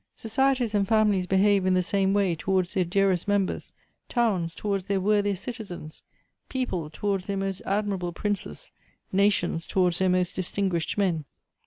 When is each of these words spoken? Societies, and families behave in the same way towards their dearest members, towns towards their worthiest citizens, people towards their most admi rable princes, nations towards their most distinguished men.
Societies, 0.15 0.73
and 0.73 0.87
families 0.87 1.27
behave 1.27 1.63
in 1.63 1.75
the 1.75 1.83
same 1.83 2.11
way 2.11 2.33
towards 2.33 2.73
their 2.73 2.83
dearest 2.83 3.27
members, 3.27 3.71
towns 4.09 4.55
towards 4.55 4.87
their 4.87 4.99
worthiest 4.99 5.43
citizens, 5.43 6.01
people 6.49 6.89
towards 6.89 7.27
their 7.27 7.37
most 7.37 7.61
admi 7.67 7.91
rable 7.99 8.11
princes, 8.15 8.71
nations 9.11 9.67
towards 9.67 9.99
their 9.99 10.09
most 10.09 10.33
distinguished 10.33 10.97
men. 10.97 11.25